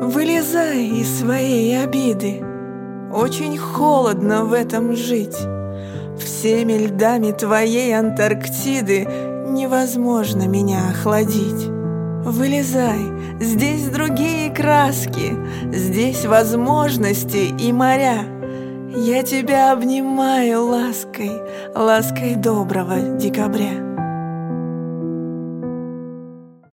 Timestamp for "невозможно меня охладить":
9.50-11.66